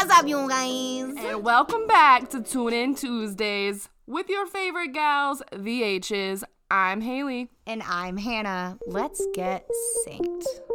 [0.00, 1.14] What's up, you guys?
[1.18, 6.42] And welcome back to Tune In Tuesdays with your favorite gals, the H's.
[6.70, 7.50] I'm Haley.
[7.66, 8.78] And I'm Hannah.
[8.86, 9.68] Let's get
[10.08, 10.69] synced.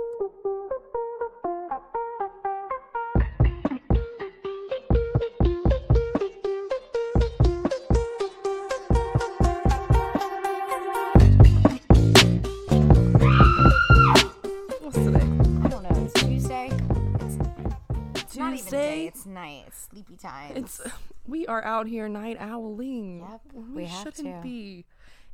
[19.95, 20.51] Sleepy time.
[20.55, 20.81] It's
[21.27, 23.19] we are out here night owling.
[23.19, 24.41] Yep, we, we shouldn't to.
[24.43, 24.85] be.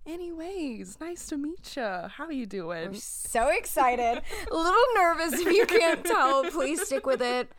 [0.05, 1.83] Anyways, nice to meet you.
[1.83, 2.87] How are you doing?
[2.87, 4.21] I'm so excited.
[4.51, 6.43] A little nervous if you can't tell.
[6.45, 7.51] Please stick with it.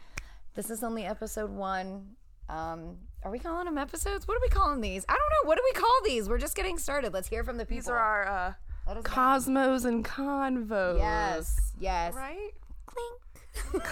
[0.54, 2.14] This is only episode one.
[2.48, 4.26] Um, are we calling them episodes?
[4.26, 5.04] What are we calling these?
[5.08, 5.48] I don't know.
[5.48, 6.28] What do we call these?
[6.28, 7.12] We're just getting started.
[7.12, 7.76] Let's hear from the people.
[7.76, 8.52] These are our uh,
[8.88, 9.10] Let us know.
[9.10, 10.98] cosmos and convos.
[10.98, 11.72] Yes.
[11.78, 12.14] Yes.
[12.14, 12.50] Right?
[12.86, 13.84] Clink.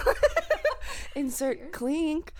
[1.15, 2.33] Insert clink.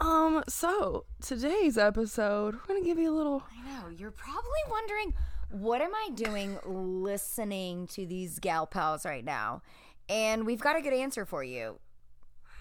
[0.00, 3.88] Um, so today's episode, we're gonna give you a little I know.
[3.88, 5.14] You're probably wondering,
[5.50, 9.62] what am I doing listening to these gal pals right now?
[10.08, 11.78] And we've got a good answer for you.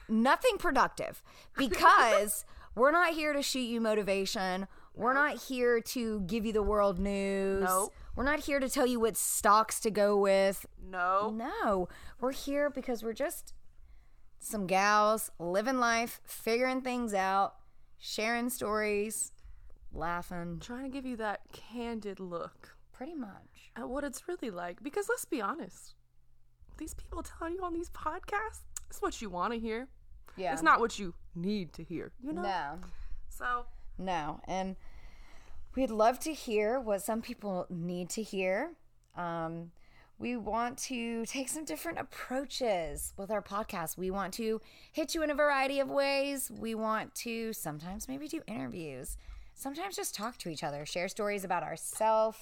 [0.08, 1.22] Nothing productive
[1.58, 4.67] because we're not here to shoot you motivation.
[4.94, 7.66] We're not here to give you the world news.
[7.66, 7.94] Nope.
[8.16, 10.66] We're not here to tell you what stocks to go with.
[10.89, 11.33] no.
[11.36, 11.89] No,
[12.22, 13.53] we're here because we're just
[14.45, 17.55] some gals living life, figuring things out,
[17.97, 19.31] sharing stories,
[19.91, 20.59] laughing.
[20.61, 23.71] Trying to give you that candid look Pretty much.
[23.75, 24.83] at what it's really like.
[24.83, 25.95] Because let's be honest,
[26.77, 29.87] these people telling you on these podcasts, it's what you want to hear.
[30.37, 30.53] Yeah.
[30.53, 32.11] It's not what you need to hear.
[32.21, 32.43] You know.
[32.43, 32.80] No,
[33.30, 33.65] So
[33.97, 34.41] no.
[34.47, 34.75] And
[35.75, 38.73] we'd love to hear what some people need to hear.
[39.17, 39.71] Um,
[40.17, 43.98] we want to take some different approaches with our podcast.
[43.98, 44.61] We want to
[44.92, 46.49] hit you in a variety of ways.
[46.58, 49.17] We want to sometimes maybe do interviews,
[49.53, 52.37] sometimes just talk to each other, share stories about ourselves.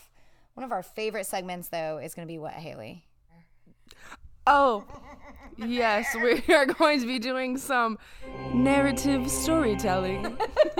[0.53, 3.05] One of our favorite segments, though, is going to be what, Haley?
[4.45, 4.83] Oh,
[5.57, 7.97] yes, we are going to be doing some
[8.53, 10.37] narrative storytelling.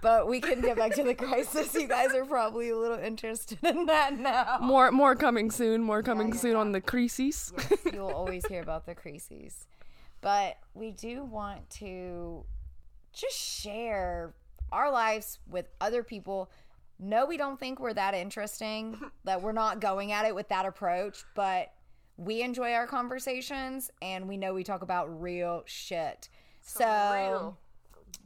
[0.00, 1.74] But we can get back to the crisis.
[1.74, 4.58] You guys are probably a little interested in that now.
[4.60, 5.82] More, more coming soon.
[5.82, 7.52] More coming soon on the creases.
[7.92, 9.66] You'll always hear about the creases.
[10.20, 12.44] But we do want to
[13.12, 14.34] just share
[14.72, 16.50] our lives with other people.
[16.98, 20.66] No, we don't think we're that interesting, that we're not going at it with that
[20.66, 21.72] approach, but
[22.16, 26.28] we enjoy our conversations and we know we talk about real shit.
[26.60, 27.56] So,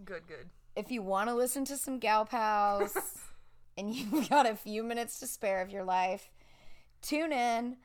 [0.04, 0.48] Good, good.
[0.76, 2.96] If you want to listen to some gal pals
[3.76, 6.30] and you've got a few minutes to spare of your life,
[7.00, 7.76] tune in.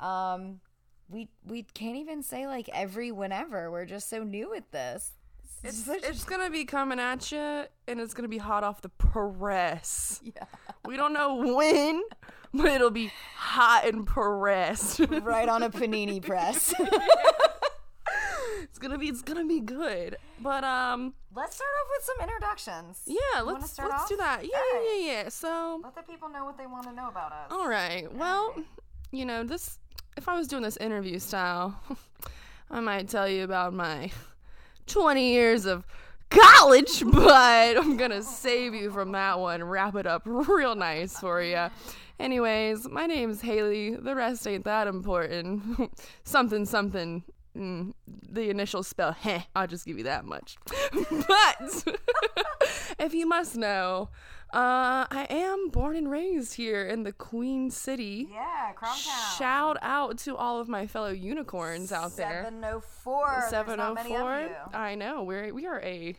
[0.00, 0.60] Um,
[1.08, 3.70] we we can't even say like every whenever.
[3.70, 5.12] We're just so new at this.
[5.62, 10.20] It's, it's gonna be coming at you, and it's gonna be hot off the press.
[10.22, 10.44] Yeah.
[10.84, 12.02] We don't know when,
[12.52, 15.00] but it'll be hot and pressed.
[15.00, 16.74] right on a panini press.
[18.84, 20.16] it's gonna be, it's gonna be good.
[20.40, 23.02] But um, Let's start off with some introductions.
[23.06, 24.42] yeah, wanna let's start let's do that.
[24.42, 24.98] Yeah, right.
[25.00, 25.28] yeah, yeah.
[25.30, 27.50] So, Let the people know what they want to know about us.
[27.50, 28.12] all right.
[28.14, 28.54] Well,
[29.10, 29.78] you know, this
[30.18, 31.74] if I was doing this interview style,
[32.70, 34.10] I might tell you about my
[34.86, 35.86] 20 years of
[36.28, 39.64] college, but I'm gonna save you from that one.
[39.64, 41.68] Wrap it up real nice for you.
[42.20, 43.96] Anyways, my name's Haley.
[43.96, 45.90] The rest ain't that important.
[46.24, 47.24] something, something.
[47.56, 50.56] Mm, the initial spell, heh, I'll just give you that much.
[50.92, 51.84] but
[52.98, 54.08] if you must know,
[54.52, 58.28] uh, I am born and raised here in the Queen City.
[58.32, 59.38] Yeah, Crown Town.
[59.38, 62.44] Shout out to all of my fellow unicorns out there.
[62.44, 63.46] 704.
[63.50, 64.48] Seven oh four.
[64.72, 66.16] I know we're we are a,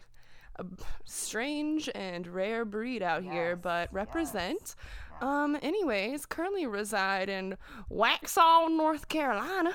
[0.57, 0.65] a
[1.05, 4.75] strange and rare breed out here, but represent.
[5.21, 5.57] Um.
[5.61, 7.55] Anyways, currently reside in
[7.89, 9.73] Waxhaw, North Carolina.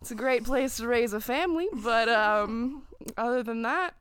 [0.00, 2.82] It's a great place to raise a family, but um,
[3.16, 3.94] other than that.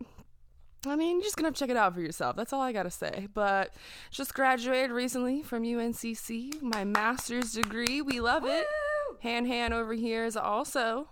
[0.87, 2.35] I mean, you're just gonna have to check it out for yourself.
[2.35, 3.27] That's all I gotta say.
[3.33, 3.73] But
[4.11, 8.01] just graduated recently from UNCC, my master's degree.
[8.03, 8.67] We love it.
[9.23, 11.07] Han Han over here is also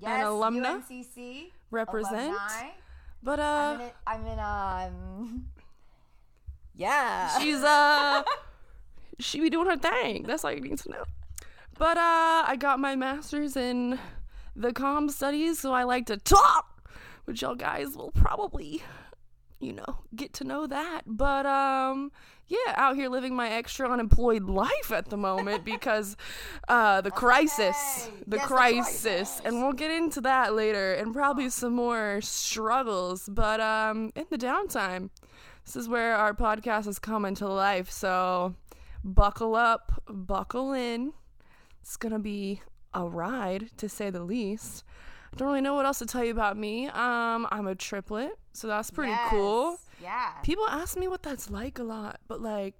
[0.00, 0.82] Yes, alumna?
[0.82, 1.50] UNCC.
[1.70, 2.28] represent.
[2.32, 2.68] Alumni.
[3.22, 5.46] But I'm uh, in, it, I'm in um.
[6.74, 7.38] Yeah.
[7.38, 8.22] she's uh,
[9.18, 10.22] she be doing her thing.
[10.24, 11.04] That's all you need to know.
[11.78, 13.98] But uh, I got my master's in
[14.54, 16.88] the comm studies, so I like to talk,
[17.26, 18.82] which y'all guys will probably
[19.58, 21.02] you know, get to know that.
[21.06, 22.12] But um
[22.46, 26.14] yeah, out here living my extra unemployed life at the moment because
[26.68, 27.74] uh the crisis,
[28.06, 28.16] okay.
[28.26, 29.40] the Yes, crisis, crisis.
[29.46, 33.30] and we'll get into that later and probably some more struggles.
[33.32, 35.08] But um in the downtime,
[35.64, 37.90] this is where our podcast is coming to life.
[37.90, 38.54] So
[39.02, 41.14] buckle up, buckle in.
[41.86, 42.62] It's gonna be
[42.94, 44.82] a ride to say the least.
[45.32, 46.88] I don't really know what else to tell you about me.
[46.88, 49.78] Um, I'm a triplet, so that's pretty cool.
[50.02, 50.32] Yeah.
[50.42, 52.74] People ask me what that's like a lot, but like,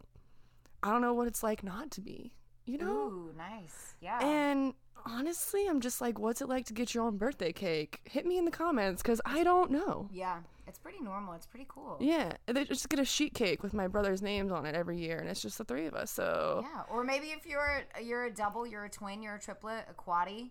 [0.83, 2.33] I don't know what it's like not to be.
[2.65, 2.93] You know?
[2.93, 3.95] Ooh, nice.
[4.01, 4.19] Yeah.
[4.21, 4.75] And
[5.05, 8.01] honestly, I'm just like, what's it like to get your own birthday cake?
[8.11, 10.09] Hit me in the comments because I don't know.
[10.13, 10.39] yeah.
[10.77, 11.33] It's pretty normal.
[11.33, 11.97] It's pretty cool.
[12.01, 15.17] Yeah, they just get a sheet cake with my brother's names on it every year,
[15.19, 16.11] and it's just the three of us.
[16.11, 19.87] So Yeah, or maybe if you're you're a double, you're a twin, you're a triplet,
[19.91, 20.51] a quaddy.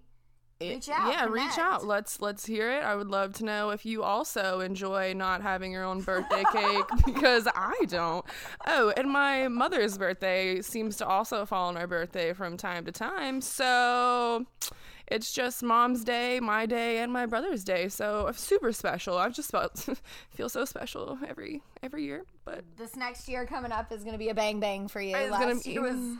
[0.59, 1.85] it- Reach out, yeah, reach out.
[1.85, 2.81] Let's let's hear it.
[2.83, 6.85] I would love to know if you also enjoy not having your own birthday cake
[7.05, 8.25] because I don't.
[8.65, 12.91] Oh, and my mother's birthday seems to also fall on our birthday from time to
[12.91, 13.41] time.
[13.41, 14.47] So
[15.07, 17.87] it's just mom's day, my day, and my brother's day.
[17.89, 19.17] So super special.
[19.17, 19.87] I've just felt
[20.31, 22.23] feel so special every every year.
[22.43, 25.15] But This next year coming up is gonna be a bang bang for you.
[25.15, 26.17] It's Last gonna- year was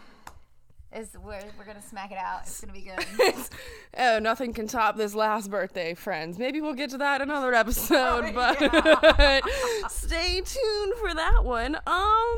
[0.93, 2.41] is we're, we're gonna smack it out.
[2.43, 3.33] It's gonna be good.
[3.97, 6.37] oh, nothing can top this last birthday, friends.
[6.39, 9.43] Maybe we'll get to that another episode, Oh, but
[9.91, 11.75] stay tuned for that one.
[11.85, 12.35] Um,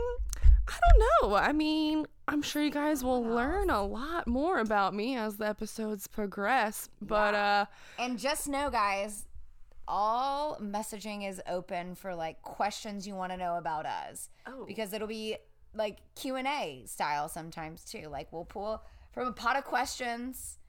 [0.68, 1.36] I don't know.
[1.36, 5.48] I mean, I'm sure you guys will learn a lot more about me as the
[5.48, 6.90] episodes progress.
[7.02, 7.66] But uh,
[7.98, 9.26] and just know, guys,
[9.88, 14.30] all messaging is open for like questions you want to know about us.
[14.46, 14.66] Oh.
[14.66, 15.38] because it'll be
[15.74, 18.08] like Q and A style sometimes too.
[18.10, 18.82] Like we'll pull
[19.12, 20.60] from a pot of questions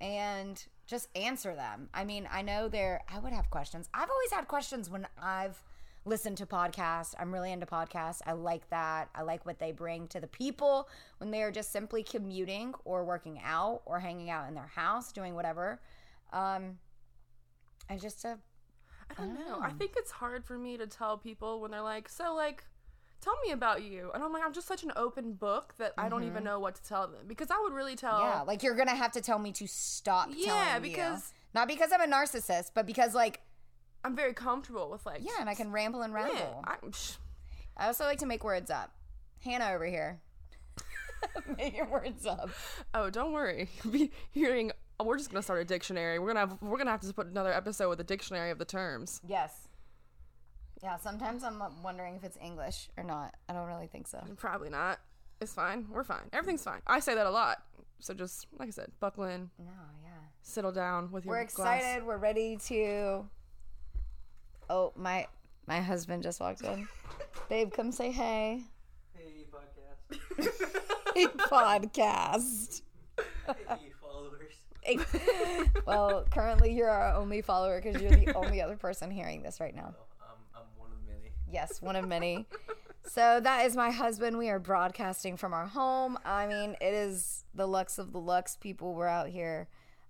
[0.00, 1.88] and just answer them.
[1.94, 3.02] I mean, I know there.
[3.12, 3.88] I would have questions.
[3.94, 5.62] I've always had questions when I've
[6.04, 7.14] listened to podcasts.
[7.18, 8.20] I'm really into podcasts.
[8.26, 9.10] I like that.
[9.14, 10.88] I like what they bring to the people
[11.18, 15.12] when they are just simply commuting or working out or hanging out in their house
[15.12, 15.80] doing whatever.
[16.32, 16.78] Um,
[17.88, 18.38] and just to
[19.10, 19.58] I don't know.
[19.60, 22.62] I think it's hard for me to tell people when they're like, so like,
[23.20, 24.10] tell me about you.
[24.14, 26.76] And I'm like, I'm just such an open book that I don't even know what
[26.76, 28.20] to tell them because I would really tell.
[28.20, 28.26] Mm-hmm.
[28.38, 30.28] Yeah, like you're gonna have to tell me to stop.
[30.32, 30.90] Yeah, telling you.
[30.90, 33.40] because- not because I'm a narcissist, but because like
[34.04, 35.20] I'm very comfortable with like.
[35.22, 36.62] yeah, and I can ramble and ramble.
[36.66, 36.76] I,
[37.76, 38.92] I also like to make words up.
[39.44, 40.20] Hannah over here,
[41.56, 42.50] making words up.
[42.94, 43.68] Oh, don't worry.
[43.90, 44.72] Be hearing.
[44.98, 46.18] oh, we're just gonna start a dictionary.
[46.18, 46.58] We're gonna have.
[46.62, 49.20] We're gonna have to put another episode with a dictionary of the terms.
[49.26, 49.68] Yes.
[50.82, 53.34] Yeah, sometimes I'm wondering if it's English or not.
[53.50, 54.22] I don't really think so.
[54.38, 54.98] Probably not.
[55.42, 55.86] It's fine.
[55.90, 56.30] We're fine.
[56.32, 56.80] Everything's fine.
[56.86, 57.62] I say that a lot.
[57.98, 59.66] So just like I said, buckle in, No,
[60.02, 60.10] yeah.
[60.40, 61.32] settle down with your.
[61.34, 61.80] We're glass.
[61.80, 62.06] excited.
[62.06, 63.26] We're ready to.
[64.70, 65.26] Oh my!
[65.66, 66.86] My husband just walked in.
[67.48, 68.62] Babe, come say hey.
[69.12, 70.46] Hey, podcast.
[71.12, 72.82] Hey, podcast.
[73.48, 74.54] hey, followers.
[74.82, 74.98] Hey.
[75.84, 79.74] well, currently you're our only follower because you're the only other person hearing this right
[79.74, 79.92] now.
[80.22, 81.32] Um, I'm one of many.
[81.50, 82.46] Yes, one of many.
[83.02, 84.38] So that is my husband.
[84.38, 86.16] We are broadcasting from our home.
[86.24, 88.54] I mean, it is the lux of the lux.
[88.54, 89.66] People were out here.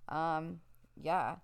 [0.07, 0.59] Um,
[1.01, 1.37] yeah.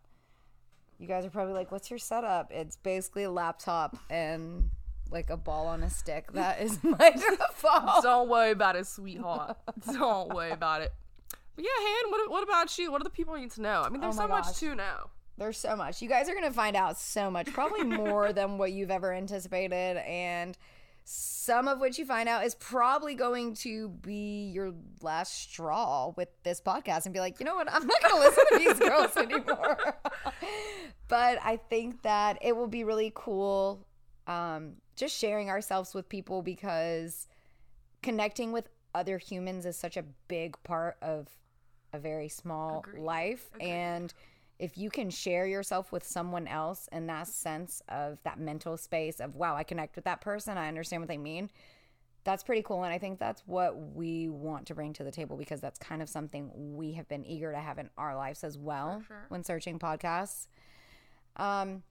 [0.99, 2.51] You guys are probably like, what's your setup?
[2.51, 4.69] It's basically a laptop and
[5.11, 6.31] like a ball on a stick.
[6.33, 8.03] That is my default.
[8.03, 9.57] Don't worry about it, sweetheart.
[9.93, 10.91] Don't worry about it.
[11.55, 12.91] But yeah, Han, what, what about you?
[12.91, 13.83] What do the people need to know?
[13.83, 15.09] I mean, there's Oh so much to know.
[15.37, 16.01] There's so much.
[16.01, 19.13] You guys are going to find out so much, probably more than what you've ever
[19.13, 19.97] anticipated.
[19.97, 20.57] And
[21.09, 26.27] some of what you find out is probably going to be your last straw with
[26.43, 27.71] this podcast and be like, you know what?
[27.71, 29.95] I'm not going to listen to these girls anymore.
[31.07, 33.87] but I think that it will be really cool
[34.27, 37.29] um, just sharing ourselves with people because
[38.03, 41.29] connecting with other humans is such a big part of
[41.93, 43.01] a very small Agreed.
[43.01, 43.49] life.
[43.61, 44.13] And
[44.59, 49.19] if you can share yourself with someone else in that sense of that mental space
[49.19, 51.49] of, wow, I connect with that person, I understand what they mean,
[52.23, 52.83] that's pretty cool.
[52.83, 56.01] And I think that's what we want to bring to the table because that's kind
[56.01, 59.25] of something we have been eager to have in our lives as well sure.
[59.29, 60.47] when searching podcasts.
[61.37, 61.83] Um,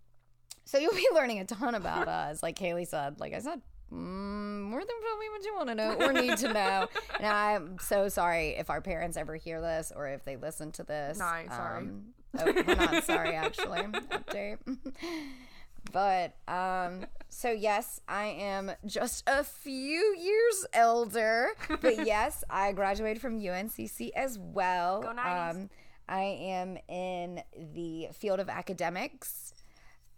[0.64, 3.18] so you'll be learning a ton about us, like Haley said.
[3.18, 6.52] Like I said, mm, more than probably what you want to know or need to
[6.52, 6.88] know.
[7.18, 10.82] and I'm so sorry if our parents ever hear this or if they listen to
[10.82, 11.18] this.
[11.20, 11.78] Ain't sorry.
[11.78, 12.06] Um,
[12.40, 13.81] oh, we're not sorry, actually.
[13.81, 14.59] Update.
[15.93, 21.49] but um, so yes, I am just a few years elder.
[21.81, 25.02] But yes, I graduated from UNCC as well.
[25.02, 25.57] Go Niners.
[25.57, 25.71] Um,
[26.09, 27.43] I am in
[27.75, 29.52] the field of academics.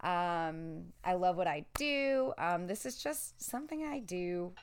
[0.01, 2.33] Um, I love what I do.
[2.37, 4.53] Um, this is just something I do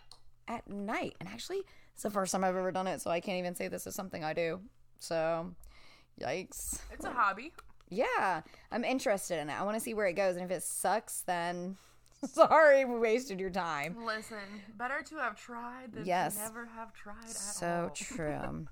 [0.48, 1.16] at night.
[1.20, 3.68] And actually, it's the first time I've ever done it, so I can't even say
[3.68, 4.60] this is something I do.
[4.98, 5.52] So,
[6.20, 6.80] yikes.
[6.92, 7.52] It's a hobby.
[7.88, 8.42] Yeah,
[8.73, 9.52] I'm interested in it.
[9.58, 10.37] I want to see where it goes.
[10.37, 11.76] And if it sucks, then
[12.25, 13.96] sorry, we wasted your time.
[14.04, 14.38] Listen,
[14.76, 16.37] better to have tried than Yes.
[16.37, 17.90] never have tried at So all.
[17.90, 18.66] true.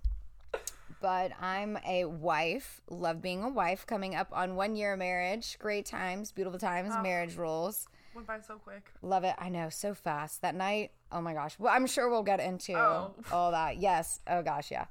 [1.01, 2.81] but I'm a wife.
[2.91, 3.87] Love being a wife.
[3.87, 5.59] Coming up on one year of marriage.
[5.61, 7.87] Great times, beautiful times, marriage rules.
[8.15, 8.87] Went by so quick.
[9.03, 9.35] Love it.
[9.39, 10.43] I know, so fast.
[10.43, 11.57] That night, oh my gosh.
[11.59, 13.13] Well, I'm sure we'll get into Oh.
[13.33, 13.77] all that.
[13.79, 14.21] Yes.
[14.29, 14.87] Oh gosh, yeah.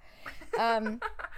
[0.59, 0.99] Um,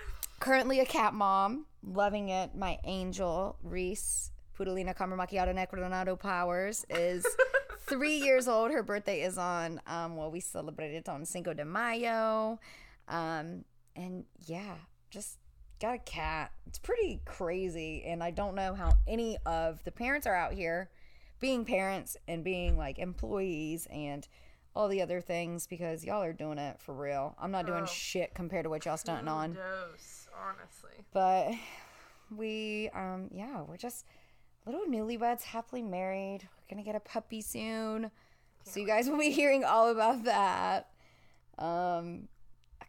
[0.45, 1.65] currently a cat mom.
[1.83, 2.53] Loving it.
[2.55, 7.25] My angel, Reese, Pudalina Camera Macchiato Necronado Powers, is
[7.79, 8.71] three years old.
[8.71, 12.59] Her birthday is on, um, well, we celebrated it on Cinco de Mayo.
[13.07, 14.75] Um, and yeah,
[15.09, 15.39] just
[15.81, 16.51] got a cat.
[16.67, 18.03] It's pretty crazy.
[18.05, 20.89] And I don't know how any of the parents are out here
[21.39, 24.27] being parents and being like employees and
[24.75, 27.35] all the other things because y'all are doing it for real.
[27.39, 27.87] I'm not doing Oh.
[27.87, 29.53] shit compared to what y'all stunting on.
[29.53, 31.05] Dose, honestly.
[31.13, 31.51] But
[32.35, 34.05] we um yeah, we're just
[34.65, 36.41] little newlyweds, happily married.
[36.43, 38.11] We're gonna get a puppy soon.
[38.63, 40.89] So you guys will be hearing all about that.
[41.57, 42.27] Um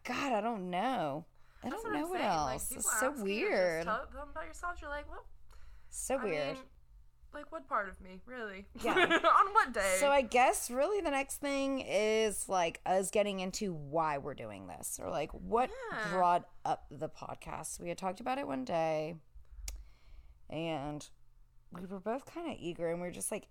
[0.03, 1.25] God, I don't know.
[1.63, 2.29] I That's don't I'm know what saying.
[2.31, 2.67] Else.
[2.69, 3.83] people it's so ask you, weird.
[3.85, 4.75] Tell them about yourself.
[4.81, 5.25] You're like, well,
[5.89, 6.53] so I weird.
[6.55, 6.63] mean,
[7.33, 8.65] like what part of me, really?
[8.83, 8.93] Yeah.
[8.95, 9.97] On what day?
[9.99, 14.67] So I guess really the next thing is like us getting into why we're doing
[14.67, 16.09] this or like what Yeah.
[16.09, 17.79] brought up the podcast.
[17.79, 19.15] We had talked about it one day
[20.49, 21.07] and
[21.71, 23.47] we were both kind of eager and we were just like,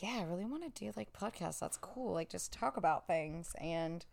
[0.00, 1.58] yeah, I really want to do like podcasts.
[1.60, 2.12] That's cool.
[2.12, 4.04] Like just talk about things and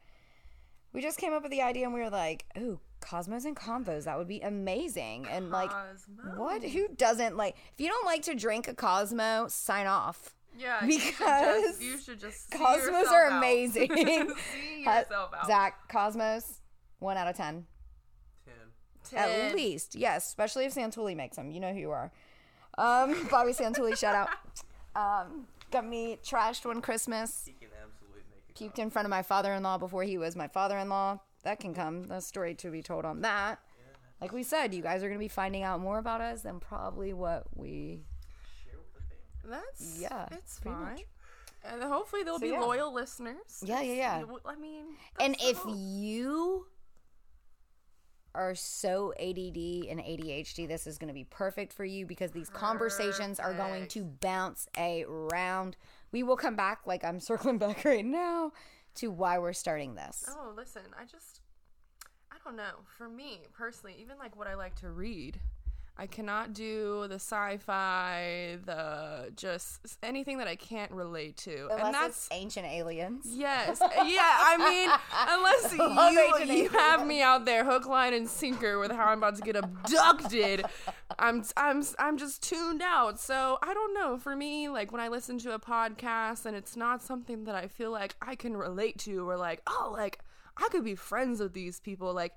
[0.93, 4.05] we just came up with the idea and we were like, "Ooh, Cosmos and Convos,
[4.05, 6.35] that would be amazing." And like Cosmo.
[6.37, 10.33] what who doesn't like if you don't like to drink a Cosmo, sign off.
[10.57, 13.37] Yeah, Because you should just, you should just Cosmos yourself are out.
[13.37, 13.89] amazing.
[13.95, 15.47] see Ha- yourself out.
[15.47, 16.59] Zach, Cosmos,
[16.99, 17.65] one out of ten.
[19.09, 19.19] Ten.
[19.19, 19.55] At Ten.
[19.55, 19.95] least.
[19.95, 21.51] Yes, especially if Santuli makes them.
[21.51, 22.11] You know who you are.
[22.77, 24.29] Um, Bobby Santuli, shout out.
[24.95, 27.43] Um, got me trashed one Christmas.
[27.45, 28.55] He can absolutely make it.
[28.75, 31.19] Puked in front of my father in law before he was my father in law.
[31.43, 32.03] That can come.
[32.03, 33.59] There's a story to be told on that.
[34.21, 36.59] Like we said, you guys are going to be finding out more about us than
[36.59, 38.01] probably what we.
[38.65, 39.63] Share with the family.
[39.69, 40.73] That's Yeah, it's fine.
[40.95, 41.01] much.
[41.63, 42.59] And hopefully there'll So, be yeah.
[42.61, 43.63] loyal listeners.
[43.63, 44.23] Yeah, yeah, yeah.
[44.45, 44.85] I mean,
[45.19, 45.75] And if hope.
[45.77, 46.67] you
[48.35, 52.49] are so ADD and ADHD, this is going to be perfect for you because these
[52.49, 55.75] conversations are going to bounce around.
[56.11, 58.51] We will come back, like I'm circling back right now,
[58.95, 60.25] to why we're starting this.
[60.29, 61.41] Oh, listen, I just
[62.31, 62.83] I don't know.
[62.97, 65.39] For me personally, even like what I like to read,
[65.99, 71.67] I cannot do the sci-fi, the just anything that I can't relate to.
[71.69, 73.25] Unless and that's it's ancient aliens.
[73.29, 73.81] Yes.
[73.81, 74.89] Yeah, I mean,
[75.27, 79.35] unless you, you have me out there hook, line, and sinker with how I'm about
[79.35, 80.63] to get abducted,
[81.19, 83.19] I'm I'm I'm just tuned out.
[83.19, 84.17] So I don't know.
[84.17, 87.67] For me, like when I listen to a podcast and it's not something that I
[87.67, 90.19] feel like I can relate to, or like, oh, like
[90.55, 92.31] I could be friends with these people, like.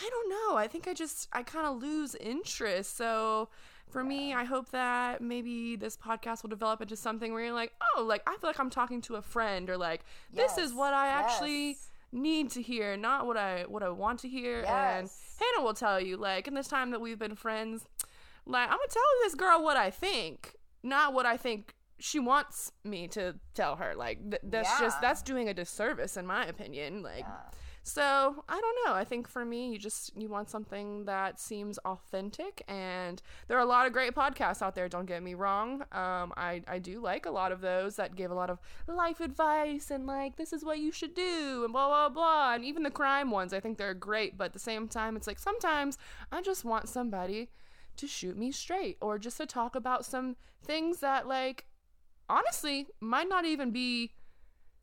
[0.00, 0.56] I don't know.
[0.56, 2.96] I think I just I kind of lose interest.
[2.96, 3.48] So
[3.88, 7.72] for me, I hope that maybe this podcast will develop into something where you're like,
[7.96, 10.92] oh, like I feel like I'm talking to a friend, or like this is what
[10.92, 11.78] I actually
[12.12, 14.64] need to hear, not what I what I want to hear.
[14.98, 17.86] And Hannah will tell you, like in this time that we've been friends,
[18.44, 22.72] like I'm gonna tell this girl what I think, not what I think she wants
[22.84, 23.94] me to tell her.
[23.94, 27.02] Like th- that's just that's doing a disservice in my opinion.
[27.02, 27.24] Like.
[27.86, 28.94] So I don't know.
[28.94, 33.60] I think for me, you just you want something that seems authentic, and there are
[33.60, 34.88] a lot of great podcasts out there.
[34.88, 35.82] Don't get me wrong.
[35.92, 39.20] Um, I I do like a lot of those that give a lot of life
[39.20, 42.54] advice and like this is what you should do and blah blah blah.
[42.54, 44.36] And even the crime ones, I think they're great.
[44.36, 45.96] But at the same time, it's like sometimes
[46.32, 47.50] I just want somebody
[47.98, 51.66] to shoot me straight or just to talk about some things that like
[52.28, 54.10] honestly might not even be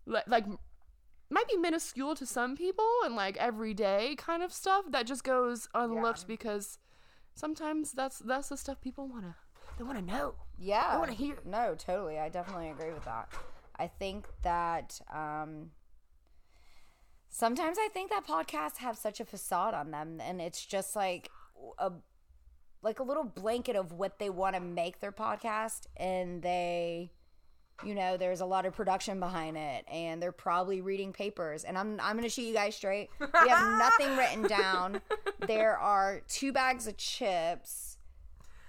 [0.05, 0.45] like
[1.33, 5.67] might be minuscule to some people and like everyday kind of stuff that just goes
[5.73, 6.77] unlooked because
[7.35, 9.35] sometimes that's that's the stuff people want to
[9.77, 10.85] they want to know Yeah.
[10.87, 11.37] I wanna hear.
[11.45, 12.19] No, totally.
[12.19, 13.29] I definitely agree with that.
[13.75, 15.71] I think that um
[17.29, 21.29] sometimes I think that podcasts have such a facade on them and it's just like
[21.79, 21.91] a
[22.83, 27.11] like a little blanket of what they want to make their podcast and they
[27.83, 31.77] you know there's a lot of production behind it and they're probably reading papers and
[31.77, 35.01] i'm i'm going to shoot you guys straight we have nothing written down
[35.47, 37.93] there are two bags of chips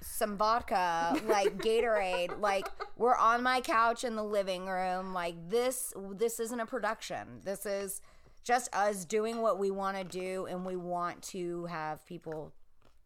[0.05, 5.13] some vodka, like Gatorade, like we're on my couch in the living room.
[5.13, 7.41] Like this, this isn't a production.
[7.43, 8.01] This is
[8.43, 12.53] just us doing what we want to do, and we want to have people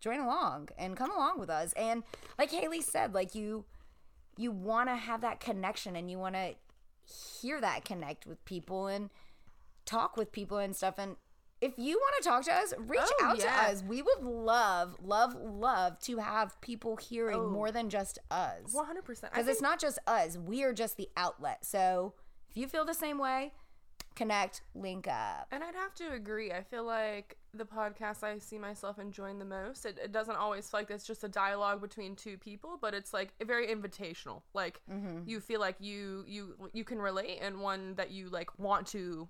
[0.01, 1.73] join along and come along with us.
[1.75, 2.03] And
[2.39, 3.65] like Haley said, like you,
[4.39, 6.55] you want to have that connection, and you want to
[7.41, 9.11] hear that connect with people and
[9.85, 10.95] talk with people and stuff.
[10.99, 11.17] And
[11.61, 13.45] if you want to talk to us, reach Oh, out yeah.
[13.45, 13.83] to us.
[13.83, 17.49] We would love, love, love to have people hearing Oh.
[17.49, 18.73] more than just us.
[18.73, 19.33] One hundred percent.
[19.33, 21.65] Because it's not just us, we are just the outlet.
[21.65, 22.15] So
[22.49, 23.55] if you feel the same way,
[24.15, 25.49] connect, link up.
[25.51, 26.53] And I'd have to agree.
[26.53, 29.87] I feel like the podcast I see myself enjoying the most.
[29.87, 33.13] It, it doesn't always feel like it's just a dialogue between two people, but it's
[33.15, 34.43] like very invitational.
[34.55, 34.81] Like
[35.27, 39.29] you feel like you you you can relate, and one that you like want to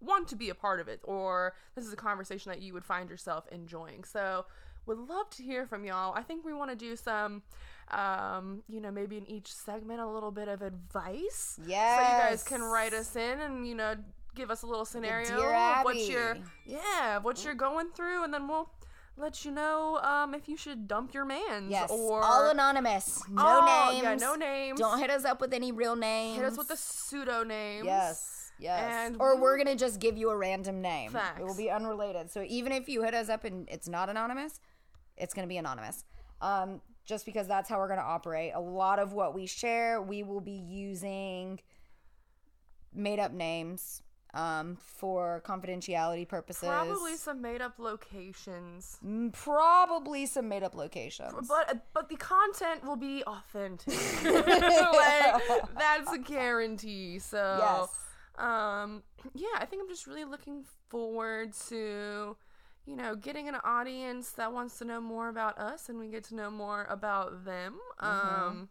[0.00, 2.84] want to be a part of it, or this is a conversation that you would
[2.84, 4.04] find yourself enjoying.
[4.04, 4.46] So.
[4.86, 6.12] Would love to hear from y'all.
[6.14, 7.40] I think we want to do some,
[7.90, 11.58] um, you know, maybe in each segment a little bit of advice.
[11.66, 11.96] Yeah.
[11.96, 13.94] So you guys can write us in and you know
[14.34, 16.36] give us a little scenario of what you're
[16.66, 18.70] yeah what you're going through, and then we'll
[19.16, 21.68] let you know um, if you should dump your man.
[21.70, 21.88] Yes.
[21.90, 23.22] or all anonymous.
[23.30, 24.02] No Oh, names.
[24.02, 24.80] Yeah, no names.
[24.80, 26.36] Don't hit us up with any real names.
[26.36, 27.84] hit us with the pseudo names.
[27.86, 28.50] Yes.
[28.58, 28.80] Yes.
[29.06, 31.12] And or we- we're going to just give you a random name.
[31.12, 31.38] Facts.
[31.40, 32.30] It will be unrelated.
[32.30, 34.58] So even if you hit us up and it's not anonymous,
[35.16, 36.04] it's going to be anonymous.
[36.40, 38.52] Um, just because that's how we're going to operate.
[38.54, 41.60] A lot of what we share, we will be using
[42.92, 44.02] made up names
[44.34, 46.68] um, for confidentiality purposes.
[46.68, 48.98] Probably some made up locations.
[49.06, 51.48] Mm, Probably some made up locations.
[51.48, 53.94] But but the content will be authentic.
[54.24, 55.42] like
[55.78, 57.18] that's a guarantee.
[57.18, 58.44] So yes.
[58.44, 62.36] um yeah i think i'm just really looking forward to
[62.84, 66.24] you know getting an audience that wants to know more about us and we get
[66.24, 68.44] to know more about them Mm-hmm.
[68.50, 68.68] um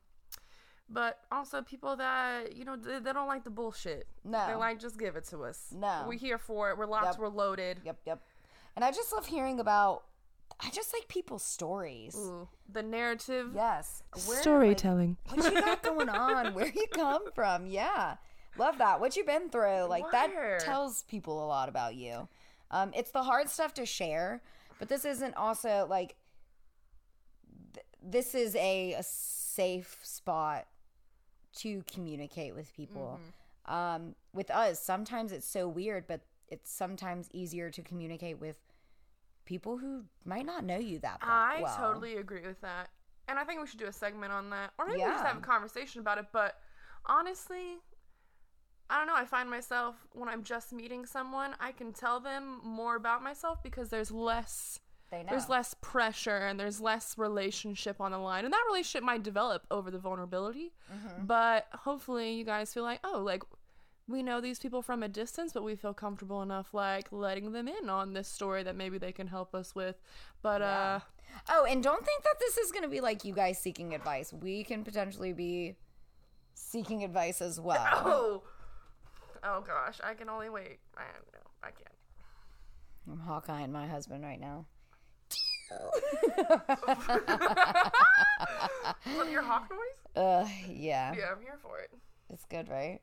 [0.93, 4.45] but also people that you know they, they don't like the bullshit No.
[4.47, 6.05] they're like just give it to us No.
[6.07, 7.19] we're here for it we're locked Yep.
[7.19, 8.21] we're loaded Yep, yep.
[8.75, 10.03] And I just love hearing about,
[10.59, 12.15] I just like people's stories.
[12.17, 14.01] Ooh, the narrative Yes.
[14.25, 16.53] Where, storytelling Like, what you got going on?
[16.55, 17.67] Where you come from?
[17.67, 18.15] Yeah.
[18.57, 18.99] Love that.
[18.99, 19.83] What you've been through?
[19.83, 20.57] Like Where?
[20.57, 22.27] that tells people a lot about you.
[22.71, 24.41] Um, it's the hard stuff to share,
[24.79, 26.15] but this isn't also like
[27.73, 30.65] th- this is a, a safe spot
[31.57, 33.19] to communicate with people.
[33.19, 33.73] Mm-hmm.
[33.73, 38.57] Um, with us, sometimes it's so weird, but it's sometimes easier to communicate with
[39.45, 41.31] people who might not know you that well.
[41.31, 41.77] I well.
[41.77, 42.89] totally agree with that.
[43.27, 44.71] And I think we should do a segment on that.
[44.77, 46.25] Or maybe we just have a conversation about it.
[46.33, 46.57] But
[47.05, 47.77] honestly,
[48.89, 49.15] I don't know.
[49.15, 53.63] I find myself when I'm just meeting someone, I can tell them more about myself
[53.63, 54.79] because there's less
[55.13, 55.29] They know.
[55.29, 58.45] there's less pressure and there's less relationship on the line.
[58.45, 60.73] And that relationship might develop over the vulnerability.
[60.91, 61.25] Mm-hmm.
[61.25, 63.43] But hopefully you guys feel like, oh, like
[64.07, 67.67] we know these people from a distance, but we feel comfortable enough like letting them
[67.67, 70.01] in on this story that maybe they can help us with.
[70.41, 70.99] But uh
[71.49, 74.31] Oh, and don't think that this is going to be like you guys seeking advice.
[74.33, 75.75] We can potentially be
[76.53, 77.85] seeking advice as well.
[78.05, 78.43] Oh,
[79.43, 80.79] oh gosh, I can only wait.
[80.97, 81.89] I no, I can't.
[83.11, 84.65] I'm Hawkeye and my husband right now.
[89.15, 90.23] What your hawk noise?
[90.23, 91.13] Uh, yeah.
[91.17, 91.91] Yeah, I'm here for it.
[92.31, 92.99] It's good, right?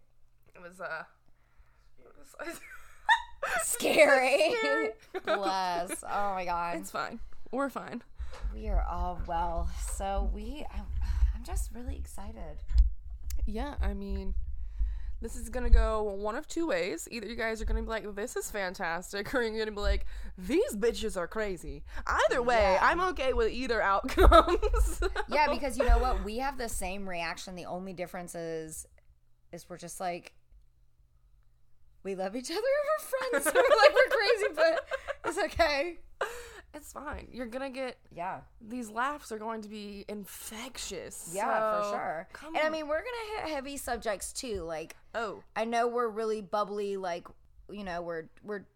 [0.54, 1.04] It was uh.
[1.98, 2.06] It
[2.46, 2.60] was,
[3.62, 4.54] Scary.
[4.60, 4.90] Scary.
[5.24, 6.04] Bless.
[6.08, 6.76] Oh my god.
[6.78, 7.20] it's fine.
[7.50, 8.02] We're fine.
[8.54, 9.68] We are all well.
[9.96, 10.86] So we, I'm,
[11.34, 12.58] I'm just really excited.
[13.46, 14.34] Yeah, I mean,
[15.20, 17.06] this is gonna go one of two ways.
[17.10, 20.06] Either you guys are gonna be like, "This is fantastic," or you're gonna be like,
[20.38, 22.78] "These bitches are crazy." Either way, Yeah.
[22.82, 25.00] I'm okay with either outcomes.
[25.28, 26.24] Yeah, because you know what?
[26.24, 27.54] We have the same reaction.
[27.54, 28.86] The only difference is,
[29.52, 30.32] is we're just like,
[32.02, 32.60] we love each other.
[32.60, 33.06] We're
[33.40, 33.44] friends.
[33.54, 34.88] we're like we're crazy, but
[35.26, 35.98] it's okay.
[36.74, 37.28] It's fine.
[37.32, 38.40] You're gonna get Yeah.
[38.60, 41.30] these laughs are going to be infectious.
[41.34, 42.28] Yeah, so for sure.
[42.48, 44.62] And I mean, we're gonna hit heavy subjects too.
[44.62, 46.96] Like, oh, I know we're really bubbly.
[46.96, 47.26] Like,
[47.70, 48.66] you know, we're we're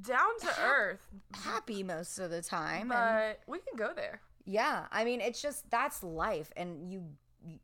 [0.00, 2.90] down to earth, happy most of the time.
[2.92, 4.20] and but we can go there.
[4.44, 7.04] yeah, I mean, it's just that's life, and you,
[7.44, 7.58] you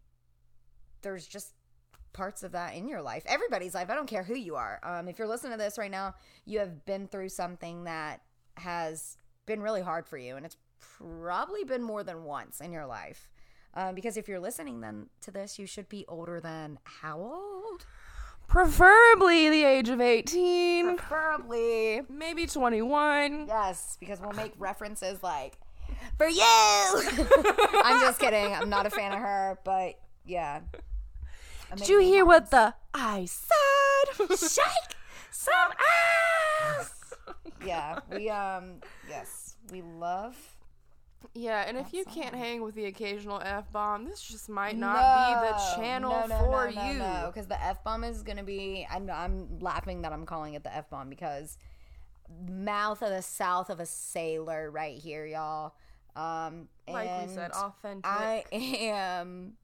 [1.03, 1.53] there's just
[2.13, 3.25] parts of that in your life.
[3.27, 3.91] Everybody's life.
[3.91, 4.81] I don't care who you are.
[4.83, 6.15] Um, if you're listening to this right now,
[6.45, 8.21] you have been through something that
[8.57, 12.87] has been really hard for you, and it's probably been more than once in your
[12.87, 13.31] life.
[13.75, 17.87] Um, because if you're listening then to this, you should be older than how old?
[18.47, 22.03] Preferably the age of 18, Preferably.
[22.09, 23.47] maybe 21.
[23.49, 25.59] Yes, because we'll make references like
[26.19, 26.43] for you.
[26.45, 28.53] I'm just kidding.
[28.53, 30.61] I'm not a fan of her, but yeah.
[31.75, 34.29] Did you hear what the I said?
[34.39, 34.95] Shake
[35.31, 35.53] some
[36.79, 37.04] ass.
[37.67, 38.77] yeah, we um
[39.09, 40.37] yes, we love
[41.35, 45.15] Yeah, and if you can't hang with the occasional f bomb, this just might not
[45.15, 46.99] No, be the channel no, no, for you.
[46.99, 48.87] No, because the f bomb is gonna be.
[48.91, 51.57] I'm, I'm laughing that I'm calling it the f bomb because
[52.49, 55.75] mouth of the south of a sailor right here, y'all.
[56.17, 58.05] Um, Like we said, authentic.
[58.05, 59.55] I am,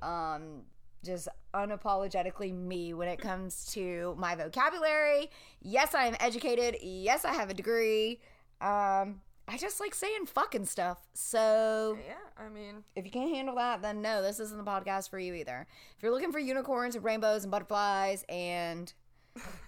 [0.00, 0.62] um,
[1.04, 5.30] just unapologetically me when it comes to my vocabulary.
[5.60, 6.76] Yes, I am educated.
[6.82, 8.20] Yes, I have a degree.
[8.60, 10.98] Um, I just like saying fucking stuff.
[11.14, 15.10] So yeah, I mean, if you can't handle that, then no, this isn't the podcast
[15.10, 15.66] for you either.
[15.96, 18.92] If you're looking for unicorns and rainbows and butterflies and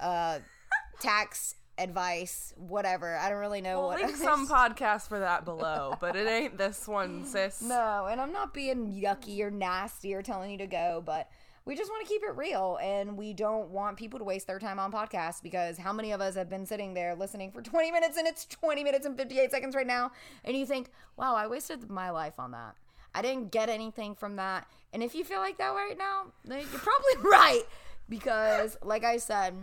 [0.01, 0.39] uh,
[1.01, 4.03] tax advice, whatever, I don't really know we'll what.
[4.03, 7.63] link some podcast for that below, but it ain't this one, sis.
[7.63, 11.29] no, and I'm not being yucky or nasty or telling you to go, but
[11.67, 14.59] we just want to keep it real and we don't want people to waste their
[14.59, 17.91] time on podcasts because how many of us have been sitting there listening for 20
[17.91, 20.13] minutes and it's 20 minutes and 58 seconds right now
[20.45, 22.77] and you think, wow, I wasted my life on that.
[23.15, 24.67] I didn't get anything from that.
[24.93, 27.63] And if you feel like that right now, then you're probably right
[28.09, 29.55] because, like I said,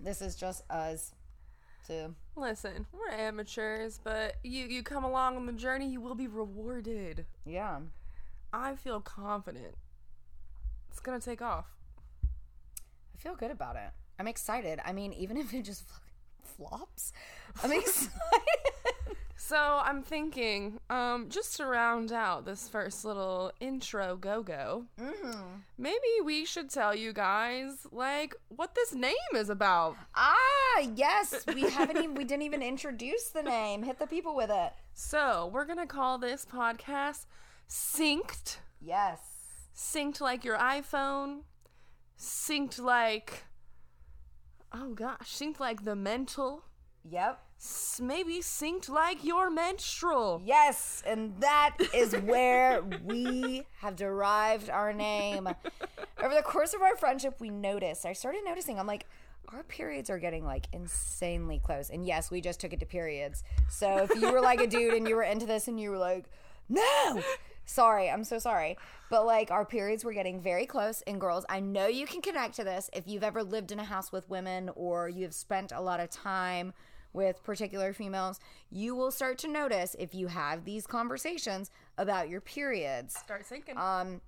[0.00, 1.14] this is just us.
[1.86, 6.26] So, Listen, we're amateurs, but you you come along on the journey, you will be
[6.28, 7.26] rewarded.
[7.44, 7.80] yeah.
[8.54, 9.74] I feel confident.
[10.90, 11.66] It's gonna take off.
[12.24, 13.90] I feel good about it.
[14.18, 14.78] I'm excited.
[14.84, 15.84] I mean, even if it just
[16.56, 17.12] flops,
[17.64, 18.10] I'm excited.
[19.52, 25.40] So I'm thinking, um, just to round out this first little intro go go, mm-hmm.
[25.76, 29.98] maybe we should tell you guys like what this name is about.
[30.14, 31.44] Ah, yes.
[31.46, 33.82] We haven't even we didn't even introduce the name.
[33.82, 34.72] Hit the people with it.
[34.94, 37.26] So we're gonna call this podcast
[37.68, 38.56] Synced.
[38.80, 39.18] Yes.
[39.76, 41.40] Synced like your iPhone.
[42.18, 43.44] Synced like
[44.72, 46.64] oh gosh, synced like the mental.
[47.04, 47.38] Yep.
[48.00, 50.42] Maybe synced like your menstrual.
[50.44, 55.48] Yes, and that is where we have derived our name.
[56.22, 58.04] Over the course of our friendship, we noticed.
[58.04, 58.78] I started noticing.
[58.78, 59.06] I'm like,
[59.48, 61.90] our periods are getting like insanely close.
[61.90, 63.44] And yes, we just took it to periods.
[63.68, 65.98] So if you were like a dude and you were into this and you were
[65.98, 66.24] like,
[66.68, 67.22] no,
[67.66, 68.78] sorry, I'm so sorry.
[69.10, 71.02] But like our periods were getting very close.
[71.06, 73.84] And girls, I know you can connect to this if you've ever lived in a
[73.84, 76.72] house with women or you've spent a lot of time
[77.12, 82.40] with particular females, you will start to notice if you have these conversations about your
[82.40, 83.14] periods.
[83.14, 83.76] Start syncing.
[83.76, 84.20] Um,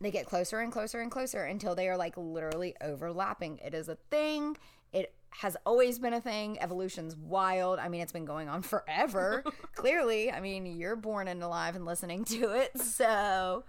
[0.00, 3.58] they get closer and closer and closer until they are like literally overlapping.
[3.58, 4.56] It is a thing.
[4.92, 6.60] It has always been a thing.
[6.60, 7.78] Evolution's wild.
[7.78, 9.44] I mean, it's been going on forever.
[9.74, 12.78] Clearly, I mean, you're born and alive and listening to it.
[12.78, 13.64] So,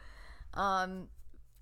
[0.53, 1.07] um,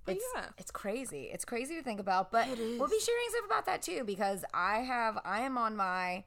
[0.07, 0.45] it's yeah.
[0.57, 1.29] it's crazy.
[1.33, 4.77] It's crazy to think about, but we'll be sharing stuff about that too because I
[4.79, 6.23] have I am on my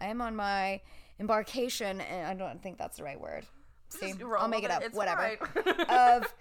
[0.00, 0.80] I am on my
[1.18, 3.44] embarkation, and I don't think that's the right word.
[3.90, 4.82] See, I'll make it up.
[4.82, 5.80] It's whatever fine.
[5.88, 6.32] of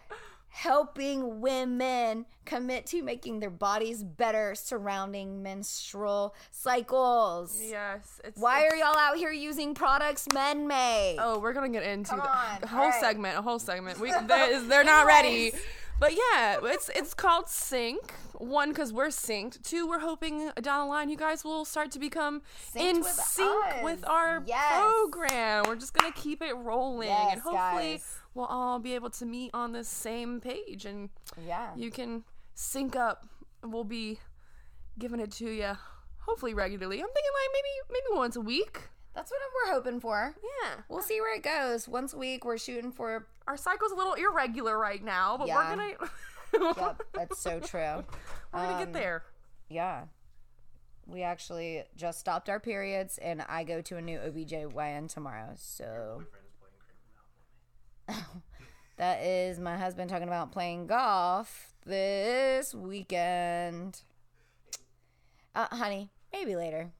[0.51, 7.59] helping women commit to making their bodies better surrounding menstrual cycles.
[7.61, 8.19] yes.
[8.23, 11.17] It's, Why it's- are y'all out here using products men make?
[11.19, 12.29] Oh, we're gonna get into the,
[12.61, 13.37] the whole segment.
[13.37, 13.99] A whole segment.
[13.99, 15.51] We they're, they're not ready.
[15.99, 18.13] But yeah, it's it's called sync.
[18.37, 19.61] One, because we're synced.
[19.63, 22.41] Two, we're hoping down the line you guys will start to become
[22.73, 23.83] Synced in with sync us.
[23.83, 24.79] with our Yes.
[24.79, 25.65] program.
[25.67, 28.15] We're just gonna keep it rolling, and hopefully guys.
[28.33, 31.71] we'll all be able to meet on the same page, and Yeah.
[31.75, 32.23] you can
[32.55, 33.25] sync up.
[33.61, 34.19] We'll be
[34.97, 35.77] giving it to you,
[36.19, 37.01] hopefully regularly.
[37.01, 37.69] I'm thinking like maybe
[38.01, 38.87] maybe once a week.
[39.15, 40.33] That's what we're hoping for.
[40.61, 40.75] Yeah.
[40.87, 41.89] We'll see where it goes.
[41.89, 43.27] Once a week, we're shooting for.
[43.49, 45.55] Our cycle's a little irregular right now, but Yeah.
[45.55, 48.03] we're gonna Yep, that's so true.
[48.53, 49.23] we're gonna Um, get there.
[49.69, 50.05] Yeah.
[51.07, 55.53] We actually just stopped our periods, and I go to a new OBGYN tomorrow.
[55.57, 56.73] So Boyfriend is playing
[58.07, 58.41] Crane Mountain.
[58.97, 64.03] that is my husband talking about playing golf this weekend.
[65.55, 66.91] Uh, honey, maybe later.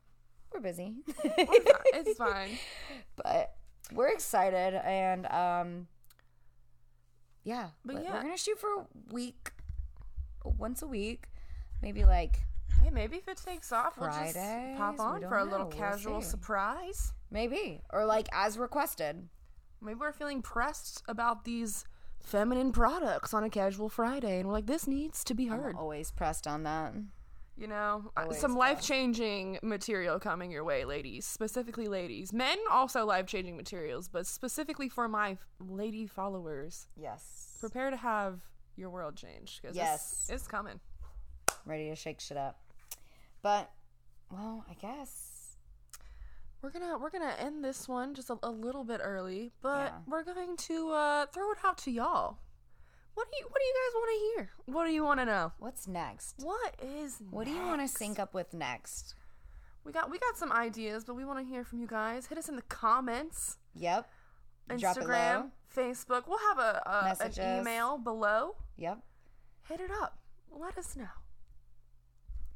[0.51, 0.95] We're busy.
[1.23, 2.57] It's fine.
[3.23, 3.53] but
[3.91, 5.87] we're excited and um
[7.43, 8.13] yeah But but yeah.
[8.13, 9.51] we're gonna shoot for a week
[10.43, 11.27] once a week
[11.81, 12.39] maybe like
[12.83, 14.37] Hey, maybe if it takes off, we'll just
[14.77, 15.51] pop on for a know.
[15.51, 17.11] little We'll casual surprise.
[17.29, 19.27] maybe or like as requested
[19.81, 21.85] Maybe we're feeling pressed about these
[22.21, 25.75] feminine products on a casual Friday, and we're like, this needs to be heard.
[25.77, 26.93] always pressed on that
[27.59, 31.25] You know, Always some life changing material coming your way, ladies.
[31.25, 32.31] Specifically, ladies.
[32.31, 36.87] Men also life changing materials, but specifically for my lady followers.
[36.95, 37.57] Yes.
[37.59, 38.39] Prepare to have
[38.77, 40.21] your world changed because Yes.
[40.23, 40.79] it's, it's coming.
[41.65, 42.61] Ready to shake shit up.
[43.41, 43.69] But,
[44.31, 45.57] well, I guess.
[46.61, 49.97] We're gonna we're gonna end this one just a, a little bit early, but Yeah.
[50.07, 52.37] we're going to uh, throw it out to y'all.
[53.15, 54.49] What do you What do you guys want to hear?
[54.75, 55.51] What do you want to know?
[55.59, 56.35] What's next?
[56.39, 57.97] What is What do you want to next?
[57.97, 59.15] sync up with next?
[59.83, 62.27] We got we got some ideas, but we want to hear from you guys.
[62.27, 63.57] Hit us in the comments.
[63.75, 64.07] Yep.
[64.77, 65.49] Drop it Instagram, low.
[65.75, 66.23] Facebook.
[66.27, 67.61] We'll have a, a an Messages.
[67.61, 68.55] email below.
[68.77, 68.99] Yep.
[69.67, 70.19] Hit it up.
[70.51, 71.07] Let us know.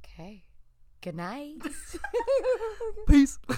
[0.05, 0.43] Okay.
[1.01, 1.55] Good night.
[3.07, 3.39] Peace.